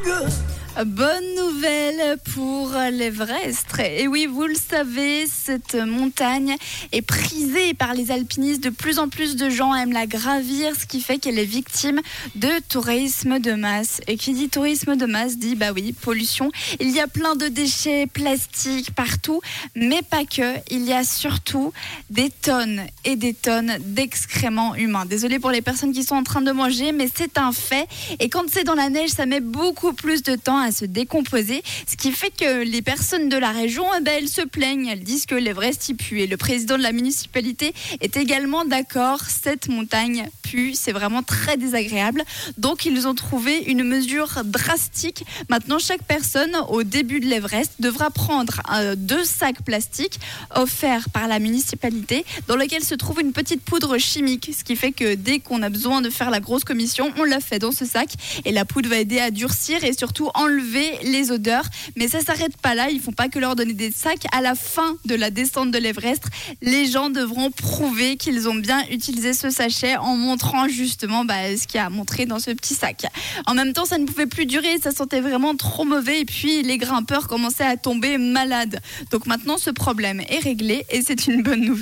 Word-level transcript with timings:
good. 0.00 0.55
Bonne 0.84 1.34
nouvelle 1.36 2.18
pour 2.34 2.70
l'Everest. 2.92 3.66
Et 3.80 4.06
oui, 4.08 4.26
vous 4.26 4.44
le 4.44 4.54
savez, 4.54 5.26
cette 5.26 5.74
montagne 5.74 6.54
est 6.92 7.00
prisée 7.00 7.72
par 7.72 7.94
les 7.94 8.10
alpinistes. 8.10 8.62
De 8.62 8.68
plus 8.68 8.98
en 8.98 9.08
plus 9.08 9.36
de 9.36 9.48
gens 9.48 9.74
aiment 9.74 9.94
la 9.94 10.06
gravir, 10.06 10.74
ce 10.78 10.84
qui 10.84 11.00
fait 11.00 11.16
qu'elle 11.16 11.38
est 11.38 11.46
victime 11.46 12.02
de 12.34 12.50
tourisme 12.68 13.38
de 13.38 13.52
masse. 13.54 14.02
Et 14.06 14.18
qui 14.18 14.34
dit 14.34 14.50
tourisme 14.50 14.96
de 14.96 15.06
masse 15.06 15.38
dit, 15.38 15.54
bah 15.54 15.72
oui, 15.74 15.94
pollution. 15.94 16.52
Il 16.78 16.90
y 16.90 17.00
a 17.00 17.06
plein 17.06 17.36
de 17.36 17.48
déchets 17.48 18.06
plastiques 18.06 18.94
partout, 18.94 19.40
mais 19.74 20.02
pas 20.02 20.26
que. 20.26 20.56
Il 20.70 20.84
y 20.84 20.92
a 20.92 21.04
surtout 21.04 21.72
des 22.10 22.28
tonnes 22.28 22.82
et 23.06 23.16
des 23.16 23.32
tonnes 23.32 23.78
d'excréments 23.80 24.74
humains. 24.74 25.06
Désolé 25.06 25.38
pour 25.38 25.52
les 25.52 25.62
personnes 25.62 25.94
qui 25.94 26.02
sont 26.02 26.16
en 26.16 26.22
train 26.22 26.42
de 26.42 26.52
manger, 26.52 26.92
mais 26.92 27.08
c'est 27.14 27.38
un 27.38 27.52
fait. 27.52 27.88
Et 28.20 28.28
quand 28.28 28.44
c'est 28.52 28.64
dans 28.64 28.74
la 28.74 28.90
neige, 28.90 29.08
ça 29.08 29.24
met 29.24 29.40
beaucoup 29.40 29.94
plus 29.94 30.22
de 30.22 30.34
temps 30.34 30.58
à 30.58 30.65
se 30.72 30.84
décomposer, 30.84 31.62
ce 31.86 31.96
qui 31.96 32.12
fait 32.12 32.30
que 32.30 32.62
les 32.62 32.82
personnes 32.82 33.28
de 33.28 33.36
la 33.36 33.50
région, 33.50 33.84
eh 33.98 34.02
ben, 34.02 34.26
se 34.26 34.42
plaignent, 34.42 34.86
elles 34.86 35.04
disent 35.04 35.26
que 35.26 35.34
l'Everest 35.34 35.88
y 35.88 35.94
pue. 35.94 36.20
Et 36.20 36.26
le 36.26 36.36
président 36.36 36.76
de 36.76 36.82
la 36.82 36.92
municipalité 36.92 37.74
est 38.00 38.16
également 38.16 38.64
d'accord, 38.64 39.20
cette 39.22 39.68
montagne 39.68 40.28
c'est 40.74 40.92
vraiment 40.92 41.22
très 41.22 41.56
désagréable. 41.56 42.22
Donc 42.58 42.84
ils 42.84 43.06
ont 43.06 43.14
trouvé 43.14 43.64
une 43.66 43.84
mesure 43.84 44.42
drastique. 44.44 45.24
Maintenant, 45.48 45.78
chaque 45.78 46.02
personne 46.02 46.56
au 46.68 46.82
début 46.82 47.20
de 47.20 47.26
l'Everest 47.26 47.72
devra 47.78 48.10
prendre 48.10 48.60
euh, 48.72 48.94
deux 48.96 49.24
sacs 49.24 49.62
plastiques 49.62 50.20
offerts 50.54 51.08
par 51.10 51.28
la 51.28 51.38
municipalité 51.38 52.24
dans 52.48 52.56
lesquels 52.56 52.84
se 52.84 52.94
trouve 52.94 53.20
une 53.20 53.32
petite 53.32 53.62
poudre 53.62 53.98
chimique, 53.98 54.50
ce 54.56 54.64
qui 54.64 54.76
fait 54.76 54.92
que 54.92 55.14
dès 55.14 55.38
qu'on 55.38 55.62
a 55.62 55.68
besoin 55.68 56.00
de 56.00 56.10
faire 56.10 56.30
la 56.30 56.40
grosse 56.40 56.64
commission, 56.64 57.12
on 57.18 57.24
la 57.24 57.40
fait 57.40 57.58
dans 57.58 57.72
ce 57.72 57.84
sac 57.84 58.10
et 58.44 58.52
la 58.52 58.64
poudre 58.64 58.88
va 58.88 58.98
aider 58.98 59.18
à 59.18 59.30
durcir 59.30 59.84
et 59.84 59.92
surtout 59.92 60.30
enlever 60.34 60.90
les 61.02 61.30
odeurs. 61.30 61.64
Mais 61.96 62.08
ça 62.08 62.20
s'arrête 62.20 62.56
pas 62.56 62.74
là. 62.74 62.90
Ils 62.90 63.00
font 63.00 63.12
pas 63.12 63.28
que 63.28 63.38
leur 63.38 63.56
donner 63.56 63.74
des 63.74 63.90
sacs. 63.90 64.26
À 64.32 64.40
la 64.40 64.54
fin 64.54 64.96
de 65.04 65.14
la 65.14 65.30
descente 65.30 65.70
de 65.70 65.78
l'Everest, 65.78 66.24
les 66.62 66.86
gens 66.86 67.10
devront 67.10 67.50
prouver 67.50 68.16
qu'ils 68.16 68.48
ont 68.48 68.54
bien 68.54 68.82
utilisé 68.90 69.32
ce 69.32 69.50
sachet 69.50 69.96
en 69.96 70.16
justement 70.68 71.24
bah, 71.24 71.56
ce 71.56 71.66
qu'il 71.66 71.78
y 71.78 71.80
a 71.80 71.86
à 71.86 71.90
montrer 71.90 72.26
dans 72.26 72.38
ce 72.38 72.50
petit 72.50 72.74
sac. 72.74 73.06
En 73.46 73.54
même 73.54 73.72
temps, 73.72 73.84
ça 73.84 73.98
ne 73.98 74.06
pouvait 74.06 74.26
plus 74.26 74.46
durer. 74.46 74.78
Ça 74.82 74.90
sentait 74.92 75.20
vraiment 75.20 75.54
trop 75.56 75.84
mauvais. 75.84 76.20
Et 76.20 76.24
puis, 76.24 76.62
les 76.62 76.78
grimpeurs 76.78 77.28
commençaient 77.28 77.66
à 77.66 77.76
tomber 77.76 78.18
malades. 78.18 78.80
Donc 79.10 79.26
maintenant, 79.26 79.58
ce 79.58 79.70
problème 79.70 80.20
est 80.20 80.40
réglé 80.40 80.84
et 80.90 81.02
c'est 81.02 81.26
une 81.26 81.42
bonne 81.42 81.60
nouvelle. 81.60 81.76